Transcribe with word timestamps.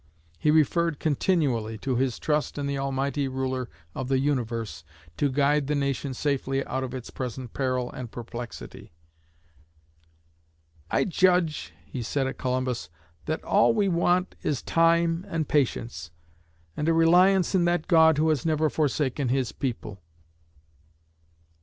He 0.39 0.49
referred 0.49 0.99
continually 0.99 1.77
to 1.77 1.95
his 1.95 2.17
trust 2.17 2.57
in 2.57 2.65
the 2.65 2.75
Almighty 2.79 3.27
Ruler 3.27 3.69
of 3.93 4.07
the 4.07 4.17
Universe 4.17 4.83
to 5.17 5.29
guide 5.31 5.67
the 5.67 5.75
nation 5.75 6.15
safely 6.15 6.65
out 6.65 6.83
of 6.83 6.95
its 6.95 7.11
present 7.11 7.53
peril 7.53 7.91
and 7.91 8.09
perplexity. 8.09 8.93
"I 10.89 11.03
judge," 11.03 11.71
he 11.85 12.01
said 12.01 12.25
at 12.25 12.39
Columbus, 12.39 12.89
"that 13.27 13.43
all 13.43 13.75
we 13.75 13.89
want 13.89 14.33
is 14.41 14.63
time 14.63 15.23
and 15.29 15.47
patience, 15.47 16.09
and 16.75 16.89
a 16.89 16.93
reliance 16.93 17.53
in 17.53 17.65
that 17.65 17.87
God 17.87 18.17
who 18.17 18.29
has 18.29 18.43
never 18.43 18.71
forsaken 18.71 19.29
His 19.29 19.51
people." 19.51 20.01